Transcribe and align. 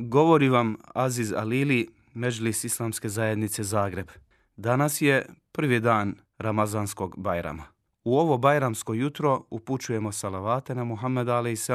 Govori 0.00 0.48
vam 0.48 0.76
Aziz 0.94 1.32
Alili, 1.32 1.88
Međlis 2.14 2.64
Islamske 2.64 3.08
zajednice 3.08 3.62
Zagreb. 3.64 4.08
Danas 4.56 5.00
je 5.00 5.26
prvi 5.52 5.80
dan 5.80 6.14
Ramazanskog 6.38 7.14
bajrama. 7.16 7.62
U 8.04 8.18
ovo 8.18 8.38
bajramsko 8.38 8.94
jutro 8.94 9.42
upućujemo 9.50 10.12
salavate 10.12 10.74
na 10.74 10.84
Muhammed 10.84 11.28
a.s. 11.28 11.70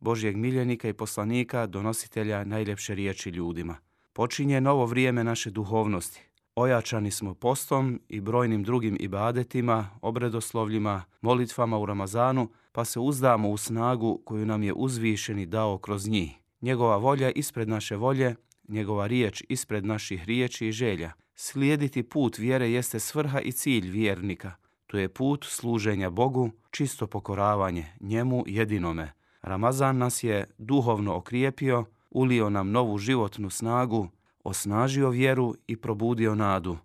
Božjeg 0.00 0.36
miljenika 0.36 0.88
i 0.88 0.92
poslanika, 0.92 1.66
donositelja 1.66 2.44
najljepše 2.44 2.94
riječi 2.94 3.30
ljudima. 3.30 3.76
Počinje 4.12 4.60
novo 4.60 4.86
vrijeme 4.86 5.24
naše 5.24 5.50
duhovnosti. 5.50 6.20
Ojačani 6.54 7.10
smo 7.10 7.34
postom 7.34 8.00
i 8.08 8.20
brojnim 8.20 8.62
drugim 8.62 8.96
ibadetima, 9.00 9.90
obredoslovljima, 10.02 11.02
molitvama 11.20 11.78
u 11.78 11.86
Ramazanu, 11.86 12.48
pa 12.72 12.84
se 12.84 13.00
uzdamo 13.00 13.50
u 13.50 13.56
snagu 13.56 14.20
koju 14.24 14.46
nam 14.46 14.62
je 14.62 14.72
uzvišeni 14.72 15.46
dao 15.46 15.78
kroz 15.78 16.08
njih 16.08 16.43
njegova 16.64 16.96
volja 16.96 17.30
ispred 17.30 17.68
naše 17.68 17.96
volje, 17.96 18.34
njegova 18.68 19.06
riječ 19.06 19.42
ispred 19.48 19.84
naših 19.84 20.24
riječi 20.24 20.66
i 20.66 20.72
želja. 20.72 21.12
Slijediti 21.34 22.02
put 22.02 22.38
vjere 22.38 22.70
jeste 22.70 23.00
svrha 23.00 23.40
i 23.40 23.52
cilj 23.52 23.90
vjernika. 23.90 24.52
To 24.86 24.98
je 24.98 25.08
put 25.08 25.44
služenja 25.44 26.10
Bogu, 26.10 26.50
čisto 26.70 27.06
pokoravanje, 27.06 27.86
njemu 28.00 28.44
jedinome. 28.46 29.12
Ramazan 29.42 29.98
nas 29.98 30.24
je 30.24 30.46
duhovno 30.58 31.14
okrijepio, 31.14 31.84
ulio 32.10 32.50
nam 32.50 32.70
novu 32.70 32.98
životnu 32.98 33.50
snagu, 33.50 34.08
osnažio 34.44 35.10
vjeru 35.10 35.54
i 35.66 35.76
probudio 35.76 36.34
nadu. 36.34 36.78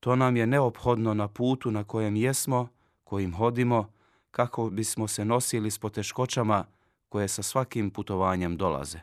To 0.00 0.16
nam 0.16 0.36
je 0.36 0.46
neophodno 0.46 1.14
na 1.14 1.28
putu 1.28 1.70
na 1.70 1.84
kojem 1.84 2.16
jesmo, 2.16 2.68
kojim 3.04 3.34
hodimo, 3.34 3.92
kako 4.30 4.70
bismo 4.70 5.08
se 5.08 5.24
nosili 5.24 5.70
s 5.70 5.78
poteškoćama 5.78 6.64
koje 7.10 7.28
sa 7.28 7.42
svakim 7.42 7.90
putovanjem 7.90 8.56
dolaze. 8.56 8.98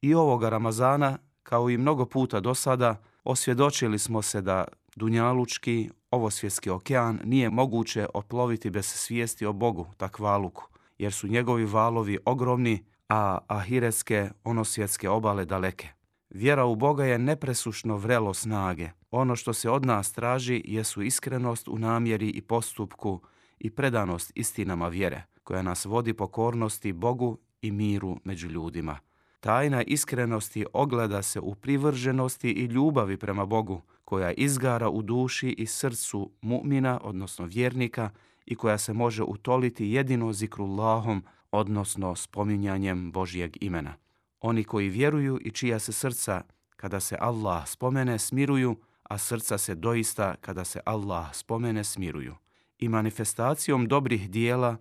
I 0.00 0.14
ovoga 0.14 0.48
Ramazana, 0.48 1.18
kao 1.42 1.70
i 1.70 1.78
mnogo 1.78 2.06
puta 2.06 2.40
do 2.40 2.54
sada, 2.54 3.02
osvjedočili 3.24 3.98
smo 3.98 4.22
se 4.22 4.40
da 4.40 4.64
Dunjalučki, 4.96 5.90
ovosvjetski 6.10 6.70
okean, 6.70 7.20
nije 7.24 7.50
moguće 7.50 8.06
oploviti 8.14 8.70
bez 8.70 8.86
svijesti 8.86 9.46
o 9.46 9.52
Bogu, 9.52 9.86
takvaluku, 9.96 10.64
jer 10.98 11.12
su 11.12 11.28
njegovi 11.28 11.64
valovi 11.64 12.18
ogromni, 12.24 12.84
a 13.08 13.38
ahiretske, 13.46 14.30
onosvjetske 14.44 15.08
obale 15.08 15.44
daleke. 15.44 15.88
Vjera 16.30 16.64
u 16.64 16.76
Boga 16.76 17.04
je 17.04 17.18
nepresušno 17.18 17.96
vrelo 17.96 18.34
snage. 18.34 18.90
Ono 19.10 19.36
što 19.36 19.52
se 19.52 19.70
od 19.70 19.86
nas 19.86 20.12
traži 20.12 20.62
jesu 20.64 21.02
iskrenost 21.02 21.68
u 21.68 21.78
namjeri 21.78 22.28
i 22.28 22.40
postupku 22.40 23.20
i 23.58 23.70
predanost 23.70 24.32
istinama 24.34 24.88
vjere, 24.88 25.22
koja 25.44 25.62
nas 25.62 25.84
vodi 25.84 26.12
pokornosti 26.12 26.92
Bogu 26.92 27.38
i 27.62 27.70
miru 27.70 28.16
među 28.24 28.48
ljudima. 28.48 28.98
Tajna 29.40 29.82
iskrenosti 29.82 30.66
ogleda 30.72 31.22
se 31.22 31.40
u 31.40 31.54
privrženosti 31.54 32.50
i 32.50 32.64
ljubavi 32.64 33.16
prema 33.16 33.46
Bogu, 33.46 33.82
koja 34.04 34.32
izgara 34.32 34.88
u 34.88 35.02
duši 35.02 35.48
i 35.48 35.66
srcu 35.66 36.30
mu'mina, 36.42 36.98
odnosno 37.02 37.44
vjernika, 37.46 38.10
i 38.46 38.54
koja 38.54 38.78
se 38.78 38.92
može 38.92 39.22
utoliti 39.22 39.88
jedino 39.88 40.32
zikrullahom, 40.32 41.24
odnosno 41.50 42.14
spominjanjem 42.14 43.12
Božijeg 43.12 43.56
imena. 43.60 43.94
Oni 44.40 44.64
koji 44.64 44.88
vjeruju 44.88 45.38
i 45.44 45.50
čija 45.50 45.78
se 45.78 45.92
srca, 45.92 46.42
kada 46.76 47.00
se 47.00 47.16
Allah 47.20 47.68
spomene, 47.68 48.18
smiruju, 48.18 48.76
a 49.02 49.18
srca 49.18 49.58
se 49.58 49.74
doista, 49.74 50.34
kada 50.40 50.64
se 50.64 50.80
Allah 50.84 51.34
spomene, 51.34 51.84
smiruju. 51.84 52.34
I 52.78 52.88
manifestacijom 52.88 53.88
dobrih 53.88 54.30
dijela, 54.30 54.76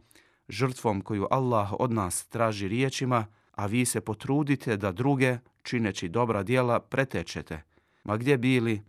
žrtvom 0.51 1.01
koju 1.01 1.27
Allah 1.31 1.73
od 1.79 1.91
nas 1.91 2.27
traži 2.27 2.67
riječima, 2.67 3.25
a 3.51 3.65
vi 3.65 3.85
se 3.85 4.01
potrudite 4.01 4.77
da 4.77 4.91
druge, 4.91 5.37
čineći 5.63 6.09
dobra 6.09 6.43
dijela, 6.43 6.79
pretečete. 6.79 7.63
Ma 8.03 8.17
gdje 8.17 8.37
bili, 8.37 8.81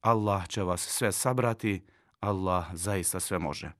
Allah 0.00 0.48
će 0.48 0.62
vas 0.62 0.80
sve 0.80 1.12
sabrati, 1.12 1.82
Allah 2.20 2.66
zaista 2.72 3.20
sve 3.20 3.38
može. 3.38 3.72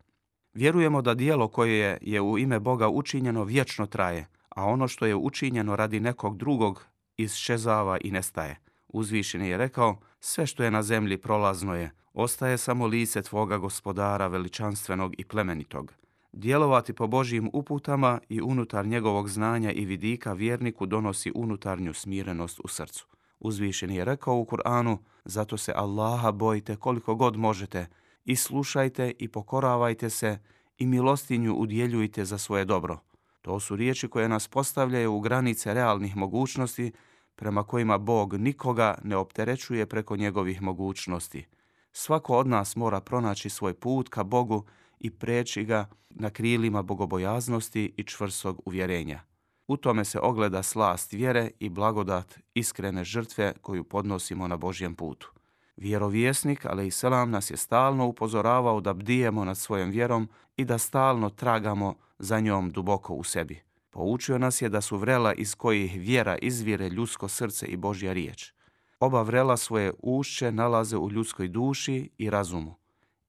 Vjerujemo 0.54 1.02
da 1.02 1.14
dijelo 1.14 1.48
koje 1.48 1.98
je 2.02 2.20
u 2.20 2.38
ime 2.38 2.60
Boga 2.60 2.88
učinjeno 2.88 3.44
vječno 3.44 3.86
traje, 3.86 4.26
a 4.48 4.64
ono 4.64 4.88
što 4.88 5.06
je 5.06 5.14
učinjeno 5.14 5.76
radi 5.76 6.00
nekog 6.00 6.36
drugog 6.36 6.84
izšezava 7.16 7.98
i 8.00 8.10
nestaje. 8.10 8.56
Uzvišeni 8.88 9.48
je 9.48 9.56
rekao, 9.56 10.00
sve 10.20 10.46
što 10.46 10.62
je 10.62 10.70
na 10.70 10.82
zemlji 10.82 11.16
prolazno 11.16 11.74
je, 11.74 11.90
ostaje 12.12 12.58
samo 12.58 12.86
lice 12.86 13.22
tvoga 13.22 13.58
gospodara 13.58 14.26
veličanstvenog 14.26 15.14
i 15.18 15.24
plemenitog. 15.24 15.99
Djelovati 16.32 16.92
po 16.92 17.06
Božijim 17.06 17.50
uputama 17.52 18.20
i 18.28 18.42
unutar 18.42 18.86
njegovog 18.86 19.28
znanja 19.28 19.72
i 19.72 19.84
vidika 19.84 20.32
vjerniku 20.32 20.86
donosi 20.86 21.32
unutarnju 21.34 21.94
smirenost 21.94 22.60
u 22.64 22.68
srcu. 22.68 23.06
Uzvišen 23.40 23.90
je 23.90 24.04
rekao 24.04 24.36
u 24.36 24.44
Kur'anu, 24.44 24.98
zato 25.24 25.56
se 25.56 25.72
Allaha 25.76 26.32
bojite 26.32 26.76
koliko 26.76 27.14
god 27.14 27.36
možete 27.36 27.86
i 28.24 28.36
slušajte 28.36 29.12
i 29.18 29.28
pokoravajte 29.28 30.10
se 30.10 30.38
i 30.78 30.86
milostinju 30.86 31.54
udjeljujte 31.54 32.24
za 32.24 32.38
svoje 32.38 32.64
dobro. 32.64 32.98
To 33.42 33.60
su 33.60 33.76
riječi 33.76 34.08
koje 34.08 34.28
nas 34.28 34.48
postavljaju 34.48 35.14
u 35.14 35.20
granice 35.20 35.74
realnih 35.74 36.16
mogućnosti 36.16 36.92
prema 37.36 37.62
kojima 37.62 37.98
Bog 37.98 38.34
nikoga 38.34 38.98
ne 39.04 39.16
opterećuje 39.16 39.86
preko 39.86 40.16
njegovih 40.16 40.62
mogućnosti. 40.62 41.46
Svako 41.92 42.36
od 42.36 42.46
nas 42.46 42.76
mora 42.76 43.00
pronaći 43.00 43.50
svoj 43.50 43.74
put 43.74 44.08
ka 44.08 44.24
Bogu 44.24 44.64
i 45.00 45.10
preći 45.10 45.64
ga 45.64 45.88
na 46.10 46.30
krilima 46.30 46.82
bogobojaznosti 46.82 47.94
i 47.96 48.04
čvrsog 48.04 48.62
uvjerenja. 48.64 49.20
U 49.68 49.76
tome 49.76 50.04
se 50.04 50.20
ogleda 50.20 50.62
slast 50.62 51.12
vjere 51.12 51.50
i 51.58 51.68
blagodat 51.68 52.38
iskrene 52.54 53.04
žrtve 53.04 53.54
koju 53.60 53.84
podnosimo 53.84 54.48
na 54.48 54.56
Božjem 54.56 54.94
putu. 54.94 55.30
Vjerovjesnik, 55.76 56.66
ali 56.66 56.86
i 56.86 56.90
selam, 56.90 57.30
nas 57.30 57.50
je 57.50 57.56
stalno 57.56 58.06
upozoravao 58.06 58.80
da 58.80 58.94
bdijemo 58.94 59.44
nad 59.44 59.58
svojom 59.58 59.90
vjerom 59.90 60.28
i 60.56 60.64
da 60.64 60.78
stalno 60.78 61.30
tragamo 61.30 61.94
za 62.18 62.40
njom 62.40 62.70
duboko 62.70 63.14
u 63.14 63.24
sebi. 63.24 63.60
Poučio 63.90 64.38
nas 64.38 64.62
je 64.62 64.68
da 64.68 64.80
su 64.80 64.96
vrela 64.96 65.32
iz 65.34 65.54
kojih 65.54 66.00
vjera 66.00 66.38
izvire 66.38 66.88
ljudsko 66.88 67.28
srce 67.28 67.66
i 67.66 67.76
Božja 67.76 68.12
riječ. 68.12 68.52
Oba 69.00 69.22
vrela 69.22 69.56
svoje 69.56 69.92
ušće 69.98 70.52
nalaze 70.52 70.96
u 70.96 71.10
ljudskoj 71.10 71.48
duši 71.48 72.10
i 72.18 72.30
razumu 72.30 72.79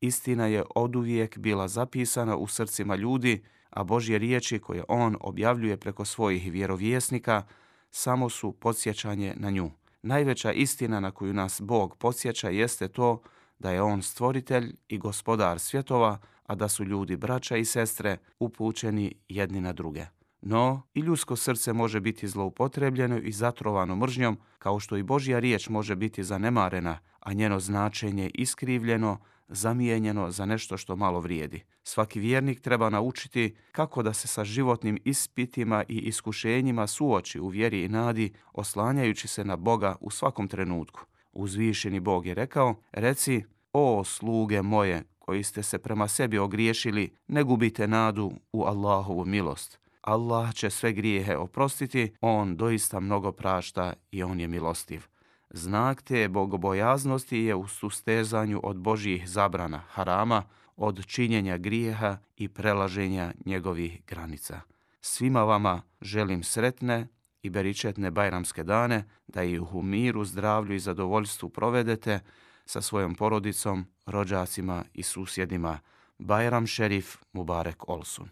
istina 0.02 0.46
je 0.46 0.64
oduvijek 0.76 1.38
bila 1.38 1.68
zapisana 1.68 2.38
u 2.38 2.48
srcima 2.48 2.96
ljudi, 2.96 3.44
a 3.70 3.84
Božje 3.84 4.20
riječi 4.20 4.60
koje 4.60 4.84
on 4.88 5.18
objavljuje 5.20 5.78
preko 5.78 6.06
svojih 6.06 6.52
vjerovjesnika 6.52 7.44
samo 7.92 8.30
su 8.30 8.52
podsjećanje 8.52 9.34
na 9.38 9.50
nju. 9.50 9.72
Najveća 10.02 10.52
istina 10.52 11.00
na 11.00 11.12
koju 11.12 11.34
nas 11.34 11.62
Bog 11.62 11.96
podsjeća 11.98 12.50
jeste 12.50 12.88
to 12.88 13.22
da 13.60 13.72
je 13.72 13.82
on 13.82 14.02
stvoritelj 14.02 14.76
i 14.88 14.98
gospodar 14.98 15.60
svjetova, 15.60 16.20
a 16.44 16.56
da 16.56 16.70
su 16.70 16.84
ljudi 16.84 17.16
braća 17.16 17.58
i 17.58 17.66
sestre 17.66 18.18
upućeni 18.40 19.16
jedni 19.30 19.62
na 19.62 19.74
druge. 19.74 20.06
No, 20.42 20.82
i 20.94 21.00
ljudsko 21.00 21.36
srce 21.36 21.74
može 21.74 22.00
biti 22.00 22.28
zloupotrebljeno 22.28 23.18
i 23.18 23.32
zatrovano 23.32 23.96
mržnjom, 23.96 24.38
kao 24.60 24.80
što 24.80 24.98
i 24.98 25.04
Božja 25.04 25.40
riječ 25.40 25.70
može 25.70 25.96
biti 25.96 26.24
zanemarena, 26.24 27.00
a 27.20 27.34
njeno 27.34 27.59
značenje 27.59 28.32
iskrivljeno, 28.34 29.18
zamijenjeno 29.52 30.32
za 30.32 30.46
nešto 30.46 30.78
što 30.78 30.96
malo 30.96 31.20
vrijedi. 31.20 31.64
Svaki 31.84 32.20
vjernik 32.20 32.62
treba 32.62 32.90
naučiti 32.90 33.56
kako 33.72 34.03
da 34.03 34.14
se 34.14 34.28
sa 34.28 34.44
životnim 34.44 34.98
ispitima 35.06 35.84
i 35.88 35.98
iskušenjima 35.98 36.88
suoči 36.88 37.40
u 37.40 37.48
vjeri 37.48 37.84
i 37.84 37.90
nadi, 37.90 38.34
oslanjajući 38.53 39.28
se 39.28 39.46
na 39.46 39.56
Boga 39.56 39.96
u 40.02 40.12
svakom 40.12 40.48
trenutku. 40.48 41.02
Uzvišeni 41.34 42.00
Bog 42.00 42.26
je 42.26 42.34
rekao, 42.34 42.76
reci, 42.92 43.44
o 43.74 44.03
sluge 44.03 44.62
moje, 44.62 45.03
koji 45.20 45.44
ste 45.44 45.64
se 45.64 45.80
prema 45.80 46.08
sebi 46.08 46.38
ogriješili, 46.38 47.16
ne 47.28 47.44
gubite 47.44 47.88
nadu 47.88 48.32
u 48.54 48.64
Allahovu 48.64 49.26
milost. 49.26 49.80
Allah 50.02 50.54
će 50.54 50.70
sve 50.70 50.94
grijehe 50.94 51.38
oprostiti, 51.38 52.14
On 52.22 52.56
doista 52.56 53.00
mnogo 53.00 53.32
prašta 53.32 53.94
i 54.12 54.24
On 54.24 54.40
je 54.40 54.47
milostiv. 54.47 55.08
Znak 55.53 56.02
te 56.02 56.28
bogobojaznosti 56.28 57.38
je 57.38 57.56
u 57.56 57.68
sustezanju 57.68 58.59
od 58.64 58.78
Božjih 58.78 59.30
zabrana, 59.30 59.78
harama, 59.78 60.44
od 60.76 61.06
činjenja 61.06 61.58
grijeha 61.58 62.18
i 62.38 62.48
prelaženja 62.50 63.34
njegovih 63.46 64.02
granica. 64.08 64.62
Svima 65.02 65.44
vama 65.44 65.82
želim 66.02 66.44
sretne 66.44 67.08
i 67.42 67.50
beričetne 67.50 68.12
bajramske 68.12 68.64
dane, 68.64 69.03
da 69.28 69.44
ih 69.44 69.74
u 69.74 69.82
miru, 69.82 70.26
zdravlju 70.26 70.76
i 70.76 70.80
zadovoljstvu 70.80 71.50
provedete 71.50 72.20
sa 72.66 72.82
svojom 72.82 73.16
porodicom, 73.16 73.86
rođacima 74.06 74.84
i 74.94 75.04
susjedima. 75.04 75.80
Bajram 76.18 76.68
Šerif 76.68 77.18
Mubarek 77.34 77.90
Olsun. 77.90 78.30